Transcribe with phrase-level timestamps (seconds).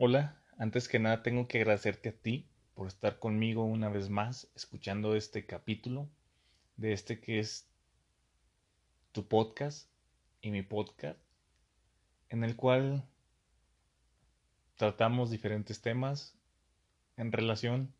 [0.00, 4.48] Hola, antes que nada tengo que agradecerte a ti por estar conmigo una vez más
[4.54, 6.08] escuchando este capítulo
[6.76, 7.68] de este que es
[9.10, 9.90] tu podcast
[10.40, 11.18] y mi podcast,
[12.28, 13.08] en el cual
[14.76, 16.38] tratamos diferentes temas
[17.16, 17.92] en relación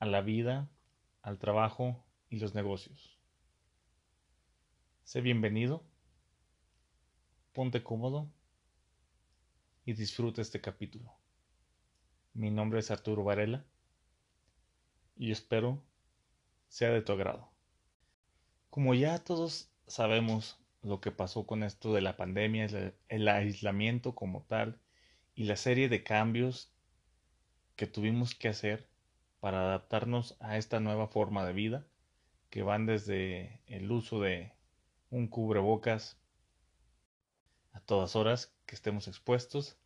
[0.00, 0.68] a la vida,
[1.22, 3.18] al trabajo y los negocios.
[5.04, 5.82] Sé bienvenido,
[7.54, 8.33] ponte cómodo
[9.84, 11.12] y disfruta este capítulo.
[12.32, 13.64] Mi nombre es Arturo Varela
[15.16, 15.82] y espero
[16.68, 17.48] sea de tu agrado.
[18.70, 22.66] Como ya todos sabemos lo que pasó con esto de la pandemia,
[23.08, 24.80] el aislamiento como tal
[25.34, 26.72] y la serie de cambios
[27.76, 28.88] que tuvimos que hacer
[29.40, 31.86] para adaptarnos a esta nueva forma de vida
[32.50, 34.52] que van desde el uso de
[35.10, 36.18] un cubrebocas
[37.74, 39.76] a todas horas que estemos expuestos,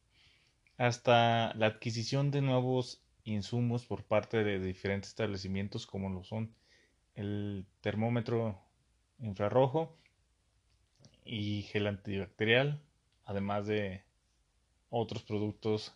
[0.76, 6.54] hasta la adquisición de nuevos insumos por parte de diferentes establecimientos como lo son
[7.14, 8.62] el termómetro
[9.18, 9.98] infrarrojo
[11.24, 12.80] y gel antibacterial,
[13.24, 14.04] además de
[14.88, 15.94] otros productos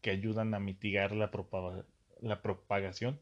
[0.00, 3.20] que ayudan a mitigar la, propagación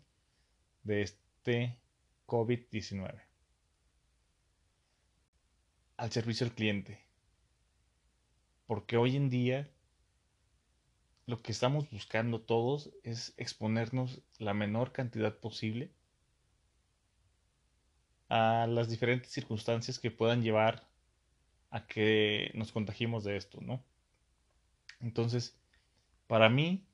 [0.82, 1.78] de este
[2.26, 3.22] COVID-19.
[5.98, 7.05] Al servicio al cliente
[8.66, 9.70] porque hoy en día
[11.26, 15.92] lo que estamos buscando todos es exponernos la menor cantidad posible
[18.28, 20.88] a las diferentes circunstancias que puedan llevar
[21.70, 23.84] a que nos contagiemos de esto, ¿no?
[25.00, 25.58] Entonces,
[26.26, 26.86] para mí,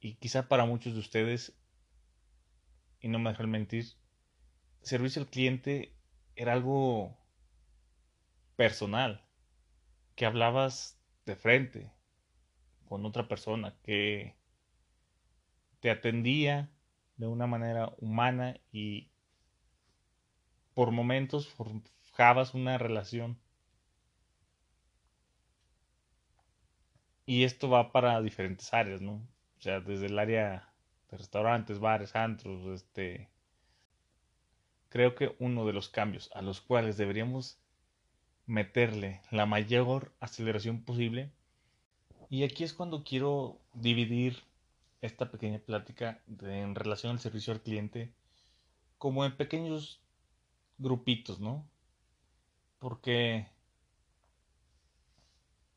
[0.00, 1.56] y quizá para muchos de ustedes,
[3.00, 3.86] y no me dejan mentir,
[4.82, 5.92] servicio al cliente
[6.34, 7.16] era algo
[8.56, 9.25] personal
[10.16, 11.92] que hablabas de frente
[12.88, 14.34] con otra persona, que
[15.80, 16.70] te atendía
[17.16, 19.10] de una manera humana y
[20.74, 23.38] por momentos forjabas una relación.
[27.26, 29.14] Y esto va para diferentes áreas, ¿no?
[29.58, 30.72] O sea, desde el área
[31.10, 33.28] de restaurantes, bares, antros, este...
[34.88, 37.58] Creo que uno de los cambios a los cuales deberíamos
[38.46, 41.32] meterle la mayor aceleración posible.
[42.30, 44.42] Y aquí es cuando quiero dividir
[45.00, 48.12] esta pequeña plática en relación al servicio al cliente
[48.98, 50.00] como en pequeños
[50.78, 51.68] grupitos, ¿no?
[52.78, 53.46] Porque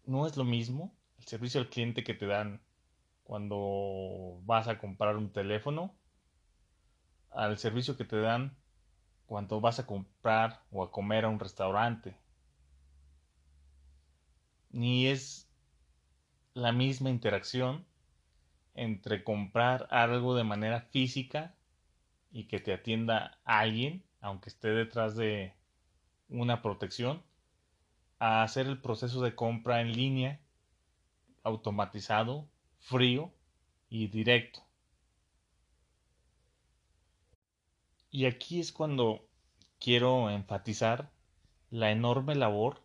[0.05, 2.61] no es lo mismo el servicio al cliente que te dan
[3.23, 5.93] cuando vas a comprar un teléfono
[7.31, 8.57] al servicio que te dan
[9.27, 12.15] cuando vas a comprar o a comer a un restaurante
[14.71, 15.49] ni es
[16.53, 17.85] la misma interacción
[18.75, 21.55] entre comprar algo de manera física
[22.31, 25.53] y que te atienda alguien, aunque esté detrás de
[26.29, 27.23] una protección,
[28.19, 30.39] a hacer el proceso de compra en línea,
[31.43, 32.47] automatizado,
[32.79, 33.33] frío
[33.89, 34.61] y directo.
[38.11, 39.27] Y aquí es cuando
[39.79, 41.11] quiero enfatizar
[41.69, 42.81] la enorme labor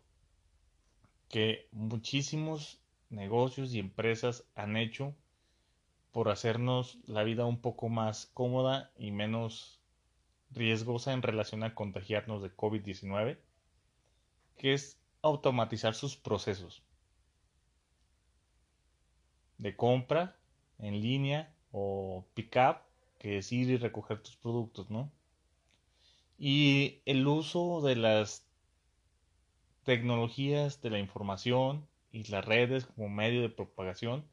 [1.29, 5.15] que muchísimos negocios y empresas han hecho
[6.11, 9.81] por hacernos la vida un poco más cómoda y menos
[10.51, 13.37] riesgosa en relación a contagiarnos de COVID-19,
[14.57, 16.83] que es automatizar sus procesos
[19.57, 20.37] de compra
[20.79, 22.77] en línea o pick-up,
[23.17, 25.11] que es ir y recoger tus productos, ¿no?
[26.37, 28.44] Y el uso de las
[29.85, 34.25] tecnologías de la información y las redes como medio de propagación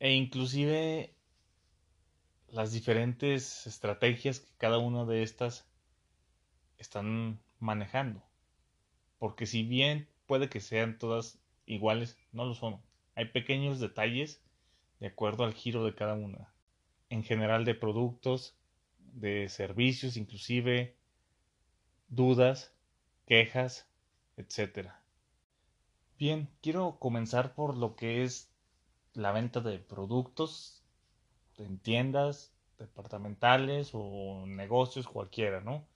[0.00, 1.14] e inclusive
[2.48, 5.68] las diferentes estrategias que cada una de estas
[6.76, 8.20] están manejando.
[9.18, 12.80] Porque si bien puede que sean todas iguales, no lo son.
[13.14, 14.42] Hay pequeños detalles
[14.98, 16.52] de acuerdo al giro de cada una.
[17.08, 18.56] En general de productos,
[18.98, 20.96] de servicios, inclusive
[22.12, 22.74] dudas,
[23.26, 23.86] quejas,
[24.36, 24.90] etc.
[26.18, 28.50] Bien, quiero comenzar por lo que es
[29.14, 30.82] la venta de productos
[31.56, 35.86] en tiendas departamentales o negocios cualquiera, ¿no?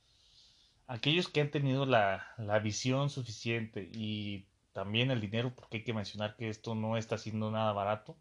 [0.86, 5.92] Aquellos que han tenido la, la visión suficiente y también el dinero, porque hay que
[5.92, 8.16] mencionar que esto no está siendo nada barato,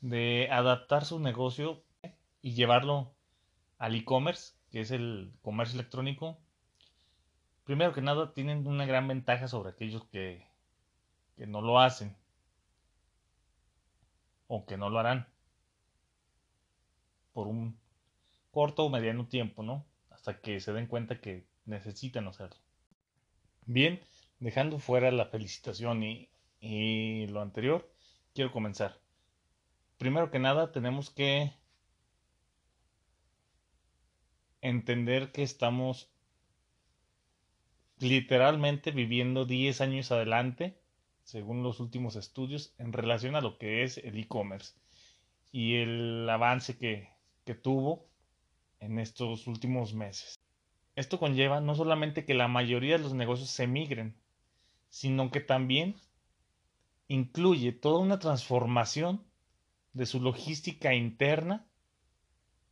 [0.00, 1.82] de adaptar su negocio
[2.42, 3.12] y llevarlo
[3.78, 6.38] al e-commerce, que es el comercio electrónico,
[7.64, 10.46] primero que nada tienen una gran ventaja sobre aquellos que
[11.36, 12.16] que no lo hacen
[14.46, 15.26] o que no lo harán
[17.32, 17.78] por un
[18.50, 19.86] corto o mediano tiempo, ¿no?
[20.10, 22.58] Hasta que se den cuenta que necesitan hacerlo.
[23.64, 24.00] Bien,
[24.38, 26.28] dejando fuera la felicitación y,
[26.60, 27.90] y lo anterior,
[28.34, 29.00] quiero comenzar.
[29.96, 31.54] Primero que nada, tenemos que
[34.60, 36.11] entender que estamos
[38.02, 40.78] literalmente viviendo 10 años adelante,
[41.22, 44.74] según los últimos estudios, en relación a lo que es el e-commerce
[45.52, 47.08] y el avance que,
[47.44, 48.08] que tuvo
[48.80, 50.38] en estos últimos meses.
[50.96, 54.14] Esto conlleva no solamente que la mayoría de los negocios se migren,
[54.90, 55.96] sino que también
[57.08, 59.24] incluye toda una transformación
[59.92, 61.66] de su logística interna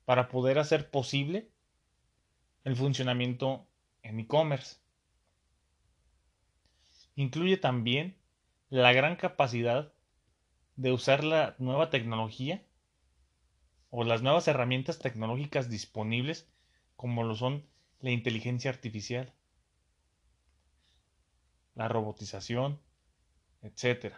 [0.04, 1.50] para poder hacer posible
[2.64, 3.66] el funcionamiento
[4.02, 4.79] en e-commerce.
[7.20, 8.16] Incluye también
[8.70, 9.92] la gran capacidad
[10.76, 12.64] de usar la nueva tecnología
[13.90, 16.50] o las nuevas herramientas tecnológicas disponibles
[16.96, 17.66] como lo son
[17.98, 19.34] la inteligencia artificial,
[21.74, 22.80] la robotización,
[23.60, 24.14] etc.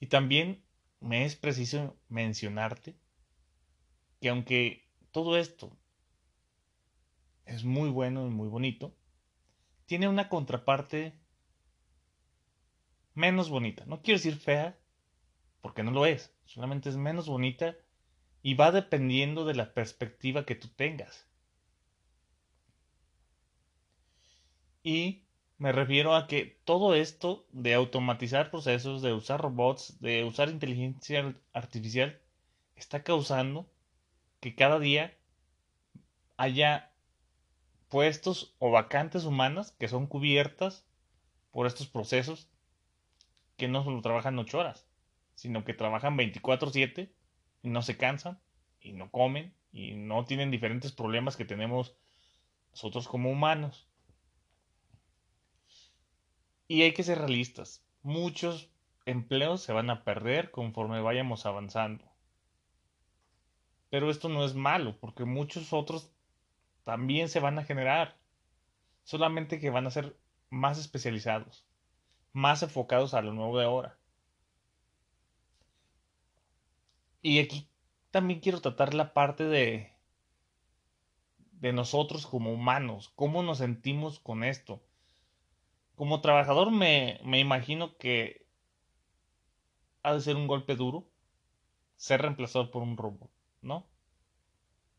[0.00, 0.62] Y también
[1.00, 2.94] me es preciso mencionarte
[4.20, 5.74] que aunque todo esto
[7.46, 8.97] es muy bueno y muy bonito,
[9.88, 11.14] tiene una contraparte
[13.14, 13.84] menos bonita.
[13.86, 14.78] No quiero decir fea,
[15.62, 17.74] porque no lo es, solamente es menos bonita
[18.42, 21.26] y va dependiendo de la perspectiva que tú tengas.
[24.82, 25.24] Y
[25.56, 31.34] me refiero a que todo esto de automatizar procesos, de usar robots, de usar inteligencia
[31.54, 32.20] artificial,
[32.76, 33.66] está causando
[34.40, 35.16] que cada día
[36.36, 36.87] haya
[37.88, 40.86] puestos o vacantes humanas que son cubiertas
[41.50, 42.48] por estos procesos
[43.56, 44.86] que no solo trabajan 8 horas,
[45.34, 47.12] sino que trabajan 24/7
[47.62, 48.40] y no se cansan
[48.80, 51.94] y no comen y no tienen diferentes problemas que tenemos
[52.70, 53.88] nosotros como humanos.
[56.68, 57.82] Y hay que ser realistas.
[58.02, 58.70] Muchos
[59.06, 62.04] empleos se van a perder conforme vayamos avanzando.
[63.90, 66.12] Pero esto no es malo, porque muchos otros
[66.88, 68.16] también se van a generar.
[69.04, 70.16] Solamente que van a ser
[70.48, 71.66] más especializados,
[72.32, 73.98] más enfocados a lo nuevo de ahora.
[77.20, 77.68] Y aquí
[78.10, 79.92] también quiero tratar la parte de
[81.52, 84.80] de nosotros como humanos, cómo nos sentimos con esto
[85.98, 88.46] como trabajador me, imagino que
[90.04, 91.04] ha de ser un golpe duro
[91.96, 93.28] ser reemplazado por un robot,
[93.60, 93.84] ¿no?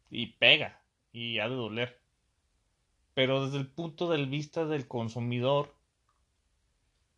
[0.10, 2.00] Y pega, y ha de doler.
[3.14, 5.76] Pero desde el punto de vista del consumidor,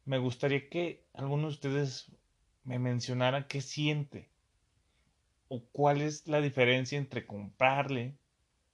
[0.05, 2.11] me gustaría que alguno de ustedes
[2.63, 4.29] me mencionara qué siente
[5.47, 8.15] o cuál es la diferencia entre comprarle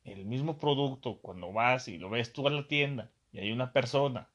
[0.04, 3.74] el mismo producto cuando vas y lo ves tú a la tienda y hay una
[3.74, 4.30] persona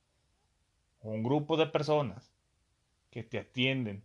[1.02, 2.32] un grupo de personas
[3.10, 4.04] que te atienden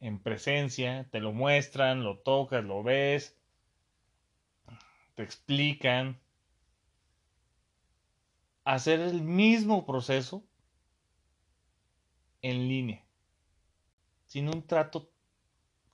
[0.00, 3.36] en presencia, te lo muestran, lo tocas, lo ves,
[5.14, 6.20] te explican,
[8.64, 10.44] hacer el mismo proceso
[12.42, 13.04] en línea,
[14.26, 15.10] sin un trato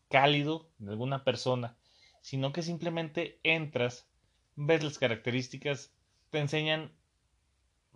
[0.08, 1.76] cálido de alguna persona,
[2.20, 4.08] sino que simplemente entras,
[4.56, 5.92] ves las características,
[6.30, 6.92] te enseñan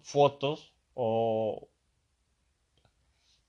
[0.03, 1.69] fotos o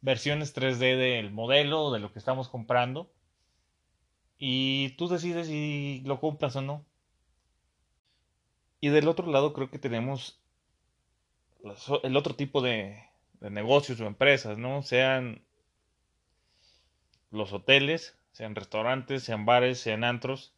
[0.02, 3.12] versiones 3D del modelo de lo que estamos comprando
[4.38, 6.86] y tú decides si lo compras o no.
[8.84, 10.42] Y del otro lado creo que tenemos
[12.04, 13.02] el otro tipo de,
[13.40, 14.84] de negocios o empresas, ¿no?
[14.84, 15.42] Sean
[17.32, 20.54] los hoteles, sean restaurantes, sean bares, sean antros,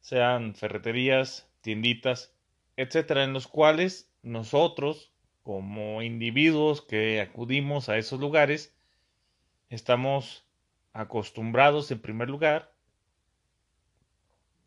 [0.00, 2.34] sean ferreterías, tienditas,
[2.76, 5.12] etcétera, en los cuales nosotros
[5.44, 8.76] como individuos que acudimos a esos lugares,
[9.68, 10.44] estamos
[10.92, 12.74] acostumbrados en primer lugar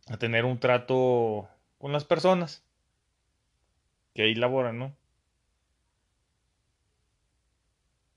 [0.07, 2.63] a tener un trato con las personas
[4.19, 4.97] que ahí laboran, ¿no?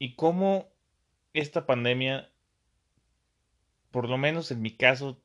[0.01, 0.67] Y cómo
[1.33, 2.29] esta pandemia,
[3.93, 5.23] por lo menos en mi caso,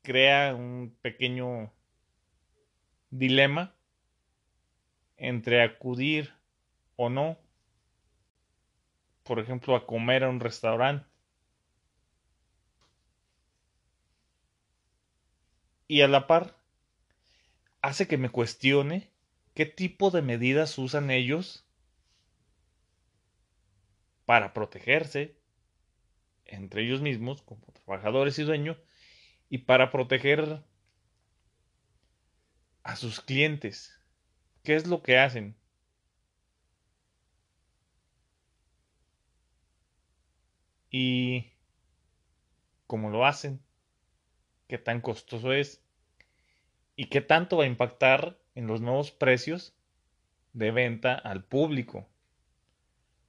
[0.00, 1.74] crea un pequeño
[3.10, 3.74] dilema
[5.18, 6.32] entre acudir
[6.96, 7.36] o no,
[9.24, 11.06] por ejemplo, a comer a un restaurante.
[15.86, 16.56] Y a la par,
[17.82, 19.13] hace que me cuestione
[19.54, 21.64] qué tipo de medidas usan ellos
[24.24, 25.36] para protegerse
[26.44, 28.76] entre ellos mismos como trabajadores y dueños
[29.48, 30.62] y para proteger
[32.82, 33.98] a sus clientes.
[34.62, 35.56] ¿Qué es lo que hacen?
[40.90, 41.52] Y
[42.86, 43.60] cómo lo hacen,
[44.68, 45.82] qué tan costoso es
[46.96, 49.74] y qué tanto va a impactar en los nuevos precios
[50.52, 52.08] de venta al público.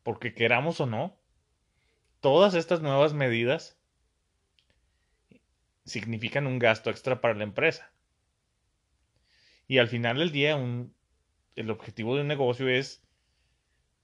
[0.03, 1.17] Porque queramos o no,
[2.19, 3.77] todas estas nuevas medidas
[5.85, 7.91] significan un gasto extra para la empresa.
[9.67, 10.57] Y al final del día,
[11.55, 13.03] el objetivo de un negocio es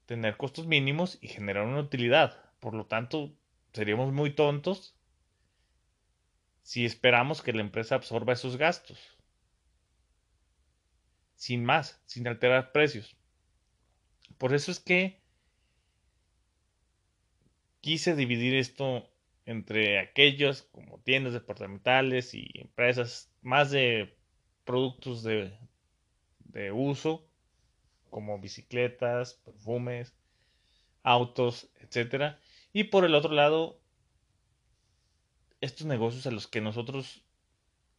[0.06, 2.52] tener costos mínimos y generar una utilidad.
[2.60, 3.34] Por lo tanto,
[3.74, 4.96] seríamos muy tontos
[6.64, 9.21] si esperamos que la empresa absorba esos gastos.
[11.42, 13.18] Sin más, sin alterar precios.
[14.38, 15.24] Por eso es que
[17.80, 19.10] quise dividir esto
[19.48, 24.16] entre aquellos como tiendas departamentales y empresas más de
[24.66, 25.58] productos de,
[26.42, 27.28] de uso
[28.12, 30.14] como bicicletas, perfumes,
[31.02, 32.40] autos, etcétera.
[32.72, 33.82] Y por el otro lado,
[35.60, 37.26] estos negocios a los que nosotros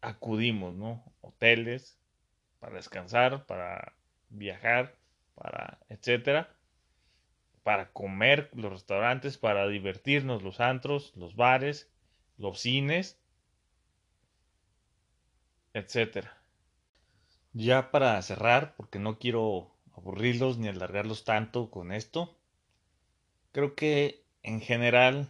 [0.00, 1.12] acudimos, ¿no?
[1.22, 1.99] Hoteles
[2.62, 3.92] para descansar, para
[4.31, 4.95] viajar,
[5.35, 6.49] para etcétera
[7.62, 11.90] para comer, los restaurantes, para divertirnos, los antros, los bares,
[12.37, 13.21] los cines,
[15.75, 16.26] etc.
[17.52, 22.37] Ya para cerrar, porque no quiero aburrirlos ni alargarlos tanto con esto,
[23.52, 25.28] creo que en general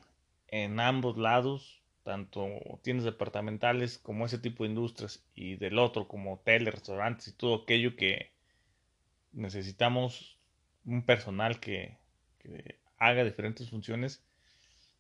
[0.49, 2.49] en ambos lados, tanto
[2.82, 7.62] tiendas departamentales como ese tipo de industrias y del otro como hoteles, restaurantes y todo
[7.62, 8.32] aquello que
[9.32, 10.38] necesitamos
[10.85, 11.99] un personal que
[12.99, 14.25] haga diferentes funciones,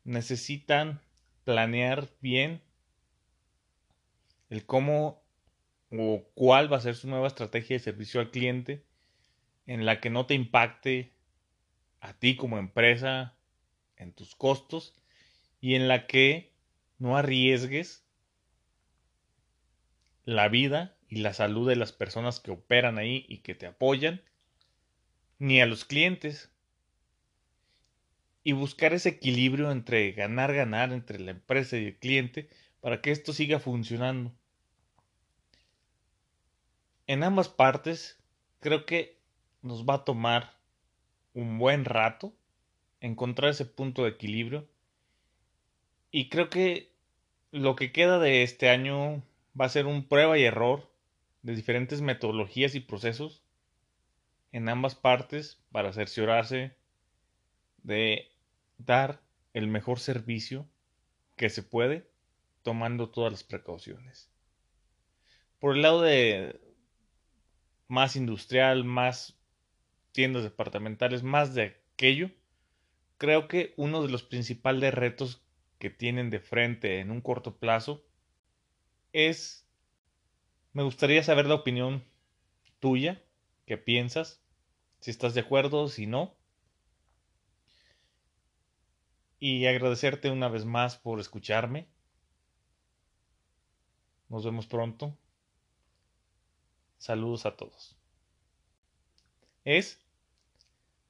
[0.04, 1.00] necesitan
[1.44, 2.62] planear bien
[4.48, 5.22] el cómo
[5.90, 8.84] o cuál va a ser su nueva estrategia de servicio al cliente
[9.66, 11.12] en la que no te impacte
[12.00, 13.36] a ti como empresa
[13.96, 14.94] en tus costos
[15.60, 16.51] y en la que
[17.02, 18.06] no arriesgues
[20.24, 24.22] la vida y la salud de las personas que operan ahí y que te apoyan,
[25.40, 26.52] ni a los clientes,
[28.44, 32.48] y buscar ese equilibrio entre ganar, ganar entre la empresa y el cliente
[32.80, 34.32] para que esto siga funcionando.
[37.08, 38.22] En ambas partes
[38.60, 39.18] creo que
[39.60, 40.56] nos va a tomar
[41.34, 42.32] un buen rato
[43.00, 44.68] encontrar ese punto de equilibrio
[46.12, 46.91] y creo que
[47.52, 49.22] lo que queda de este año
[49.58, 50.90] va a ser un prueba y error
[51.42, 53.44] de diferentes metodologías y procesos
[54.52, 56.74] en ambas partes para cerciorarse
[57.82, 58.30] de
[58.78, 59.20] dar
[59.52, 60.66] el mejor servicio
[61.36, 62.08] que se puede
[62.62, 64.30] tomando todas las precauciones.
[65.58, 66.58] Por el lado de
[67.86, 69.36] más industrial, más
[70.12, 72.30] tiendas departamentales, más de aquello,
[73.18, 75.42] creo que uno de los principales retos
[75.82, 78.04] que tienen de frente en un corto plazo
[79.12, 79.66] es,
[80.72, 82.04] me gustaría saber la opinión
[82.78, 83.20] tuya,
[83.66, 84.40] qué piensas,
[85.00, 86.36] si estás de acuerdo, si no,
[89.40, 91.88] y agradecerte una vez más por escucharme.
[94.28, 95.18] Nos vemos pronto.
[96.98, 97.98] Saludos a todos.
[99.64, 100.00] Es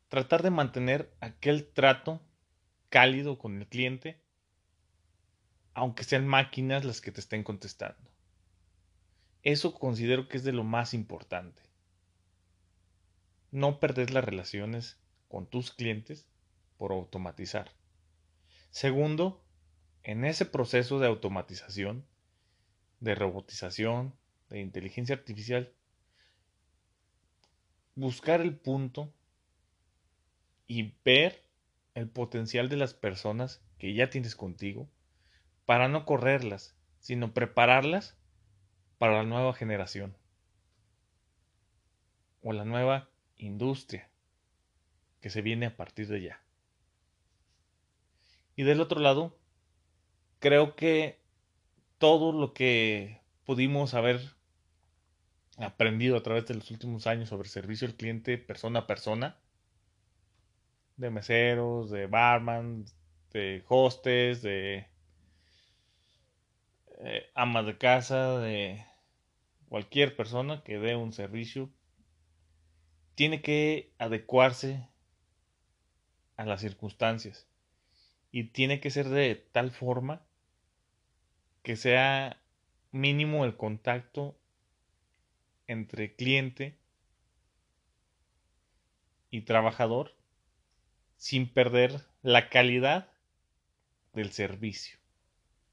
[0.08, 2.22] tratar de mantener aquel trato
[2.88, 4.21] cálido con el cliente,
[5.74, 8.10] aunque sean máquinas las que te estén contestando.
[9.42, 11.62] Eso considero que es de lo más importante.
[13.50, 14.98] No perder las relaciones
[15.28, 16.26] con tus clientes
[16.76, 17.72] por automatizar.
[18.70, 19.44] Segundo,
[20.02, 22.06] en ese proceso de automatización,
[23.00, 24.14] de robotización,
[24.48, 25.72] de inteligencia artificial,
[27.94, 29.12] buscar el punto
[30.66, 31.44] y ver
[31.94, 34.88] el potencial de las personas que ya tienes contigo
[35.66, 38.16] para no correrlas, sino prepararlas
[38.98, 40.16] para la nueva generación
[42.42, 44.08] o la nueva industria
[45.20, 46.40] que se viene a partir de ya.
[48.56, 49.36] Y del otro lado,
[50.40, 51.20] creo que
[51.98, 54.20] todo lo que pudimos haber
[55.56, 59.36] aprendido a través de los últimos años sobre servicio al cliente persona a persona,
[60.96, 62.84] de meseros, de barman,
[63.32, 64.86] de hostes, de
[67.04, 68.86] eh, amas de casa, de
[69.68, 71.68] cualquier persona que dé un servicio,
[73.16, 74.88] tiene que adecuarse
[76.36, 77.48] a las circunstancias.
[78.30, 80.24] Y tiene que ser de tal forma
[81.62, 82.40] que sea
[82.92, 84.38] mínimo el contacto
[85.66, 86.78] entre cliente
[89.30, 90.14] y trabajador
[91.16, 93.10] sin perder la calidad
[94.12, 94.98] del servicio.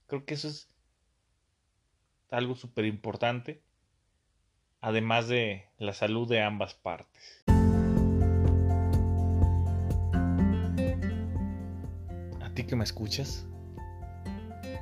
[0.07, 0.69] Creo que eso es
[2.31, 3.62] algo súper importante,
[4.81, 7.43] además de la salud de ambas partes.
[12.41, 13.48] A ti que me escuchas,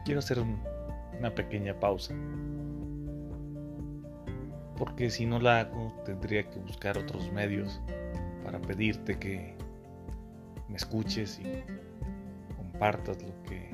[0.05, 2.13] quiero hacer una pequeña pausa.
[4.77, 7.81] Porque si no la hago, tendría que buscar otros medios
[8.43, 9.55] para pedirte que
[10.69, 11.63] me escuches y
[12.55, 13.71] compartas lo que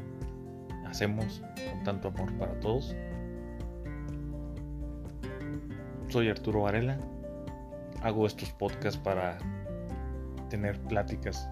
[0.88, 2.96] hacemos con tanto amor para todos.
[6.14, 6.96] Soy Arturo Varela.
[8.04, 9.40] Hago estos podcasts para
[10.48, 11.50] tener pláticas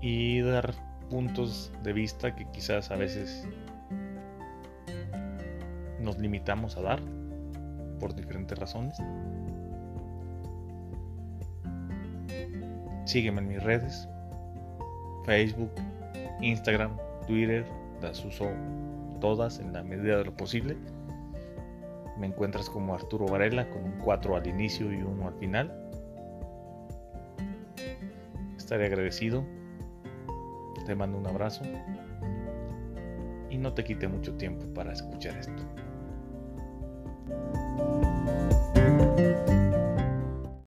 [0.00, 0.74] y dar
[1.08, 3.46] puntos de vista que quizás a veces
[6.00, 7.00] nos limitamos a dar
[8.00, 8.98] por diferentes razones.
[13.04, 14.08] Sígueme en mis redes,
[15.24, 15.70] Facebook,
[16.40, 16.96] Instagram,
[17.28, 17.64] Twitter,
[18.00, 18.48] las uso
[19.20, 20.76] todas en la medida de lo posible.
[22.22, 25.90] Me encuentras como Arturo Varela con un 4 al inicio y uno al final.
[28.56, 29.44] Estaré agradecido.
[30.86, 31.64] Te mando un abrazo.
[33.50, 35.64] Y no te quite mucho tiempo para escuchar esto.